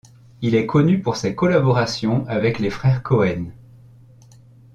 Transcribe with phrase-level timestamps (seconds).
[0.41, 3.51] Il est connu pour ses collaborations avec les frères Coen.